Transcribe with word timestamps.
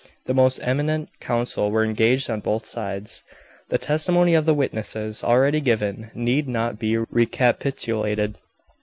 The 0.25 0.33
most 0.33 0.59
eminent 0.63 1.09
counsel 1.19 1.69
were 1.69 1.83
engaged 1.83 2.27
on 2.27 2.39
both 2.39 2.65
sides. 2.65 3.21
The 3.69 3.77
testimony 3.77 4.33
of 4.33 4.45
the 4.47 4.53
witnesses 4.55 5.23
already 5.23 5.61
given 5.61 6.09
need 6.15 6.47
not 6.47 6.79
be 6.79 6.97
recapitulated. 6.97 8.39